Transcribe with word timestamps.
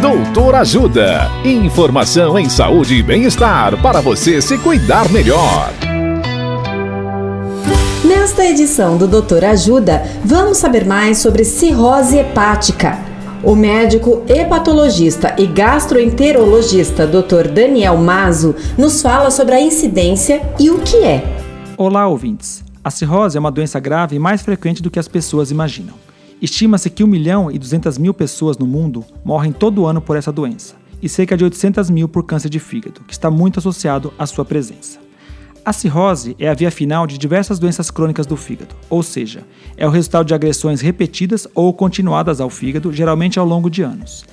Doutor 0.00 0.54
Ajuda. 0.56 1.30
Informação 1.42 2.38
em 2.38 2.50
saúde 2.50 2.96
e 2.96 3.02
bem-estar 3.02 3.80
para 3.80 4.02
você 4.02 4.42
se 4.42 4.58
cuidar 4.58 5.10
melhor. 5.10 5.72
Nesta 8.04 8.44
edição 8.44 8.98
do 8.98 9.08
Doutor 9.08 9.42
Ajuda, 9.42 10.02
vamos 10.22 10.58
saber 10.58 10.84
mais 10.84 11.18
sobre 11.18 11.44
cirrose 11.44 12.18
hepática. 12.18 12.98
O 13.42 13.56
médico 13.56 14.22
hepatologista 14.28 15.34
e 15.38 15.46
gastroenterologista 15.46 17.06
Dr. 17.06 17.48
Daniel 17.48 17.96
Mazo 17.96 18.54
nos 18.76 19.00
fala 19.00 19.30
sobre 19.30 19.54
a 19.54 19.60
incidência 19.60 20.42
e 20.60 20.68
o 20.68 20.78
que 20.80 20.98
é. 20.98 21.24
Olá, 21.78 22.06
ouvintes. 22.06 22.62
A 22.84 22.90
cirrose 22.90 23.38
é 23.38 23.40
uma 23.40 23.50
doença 23.50 23.80
grave 23.80 24.14
e 24.14 24.18
mais 24.18 24.42
frequente 24.42 24.82
do 24.82 24.90
que 24.90 24.98
as 24.98 25.08
pessoas 25.08 25.50
imaginam. 25.50 26.05
Estima-se 26.46 26.88
que 26.88 27.02
1 27.02 27.08
milhão 27.08 27.50
e 27.50 27.58
200 27.58 27.98
mil 27.98 28.14
pessoas 28.14 28.56
no 28.56 28.68
mundo 28.68 29.04
morrem 29.24 29.50
todo 29.50 29.84
ano 29.84 30.00
por 30.00 30.16
essa 30.16 30.30
doença, 30.30 30.76
e 31.02 31.08
cerca 31.08 31.36
de 31.36 31.42
800 31.42 31.90
mil 31.90 32.06
por 32.06 32.22
câncer 32.22 32.48
de 32.48 32.60
fígado, 32.60 33.00
que 33.00 33.12
está 33.12 33.28
muito 33.28 33.58
associado 33.58 34.14
à 34.16 34.26
sua 34.26 34.44
presença. 34.44 35.00
A 35.64 35.72
cirrose 35.72 36.36
é 36.38 36.48
a 36.48 36.54
via 36.54 36.70
final 36.70 37.04
de 37.04 37.18
diversas 37.18 37.58
doenças 37.58 37.90
crônicas 37.90 38.26
do 38.26 38.36
fígado, 38.36 38.76
ou 38.88 39.02
seja, 39.02 39.42
é 39.76 39.88
o 39.88 39.90
resultado 39.90 40.24
de 40.24 40.34
agressões 40.34 40.80
repetidas 40.80 41.48
ou 41.52 41.74
continuadas 41.74 42.40
ao 42.40 42.48
fígado, 42.48 42.92
geralmente 42.92 43.40
ao 43.40 43.44
longo 43.44 43.68
de 43.68 43.82
anos. 43.82 44.24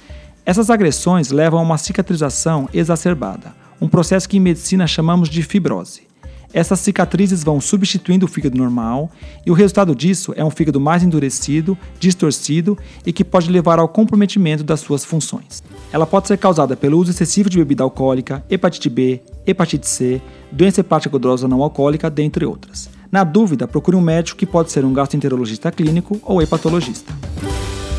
Essas 0.46 0.70
agressões 0.70 1.32
levam 1.32 1.58
a 1.58 1.64
uma 1.64 1.80
cicatrização 1.80 2.70
exacerbada, 2.72 3.56
um 3.82 3.88
processo 3.88 4.30
que 4.30 4.38
em 4.38 4.40
medicina 4.40 4.86
chamamos 4.86 5.30
de 5.30 5.42
fibrose. 5.42 6.04
Essas 6.54 6.80
cicatrizes 6.82 7.44
vão 7.44 7.60
substituindo 7.60 8.28
o 8.28 8.30
fígado 8.30 8.56
normal, 8.56 9.10
e 9.44 9.50
o 9.50 9.56
resultado 9.56 9.96
disso 9.96 10.34
é 10.38 10.46
um 10.46 10.52
fígado 10.52 10.80
mais 10.80 11.02
endurecido, 11.02 11.76
distorcido 12.00 12.78
e 13.04 13.12
que 13.12 13.24
pode 13.24 13.50
levar 13.50 13.80
ao 13.80 13.88
comprometimento 13.88 14.64
das 14.64 14.80
suas 14.80 15.04
funções. 15.04 15.64
Ela 15.92 16.06
pode 16.06 16.28
ser 16.28 16.38
causada 16.38 16.76
pelo 16.76 17.00
uso 17.00 17.10
excessivo 17.10 17.50
de 17.50 17.58
bebida 17.58 17.84
alcoólica, 17.84 18.44
hepatite 18.48 18.88
B, 18.88 19.20
hepatite 19.48 19.88
C, 19.88 20.22
doença 20.52 20.82
hepática 20.82 21.10
gordurosa 21.10 21.48
não 21.48 21.64
alcoólica, 21.64 22.08
dentre 22.08 22.46
outras. 22.46 22.88
Na 23.12 23.24
dúvida, 23.24 23.68
procure 23.68 23.98
um 23.98 24.02
médico 24.02 24.38
que 24.38 24.46
pode 24.46 24.72
ser 24.72 24.86
um 24.86 24.94
gastroenterologista 24.94 25.72
clínico 25.72 26.20
ou 26.24 26.40
hepatologista. 26.40 27.14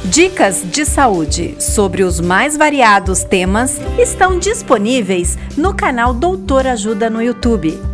Dicas 0.05 0.65
de 0.71 0.85
saúde 0.85 1.57
sobre 1.59 2.05
os 2.05 2.21
mais 2.21 2.57
variados 2.57 3.25
temas 3.25 3.81
estão 3.99 4.39
disponíveis 4.39 5.37
no 5.57 5.75
canal 5.75 6.13
Doutor 6.13 6.67
Ajuda 6.67 7.09
no 7.09 7.23
YouTube 7.23 7.94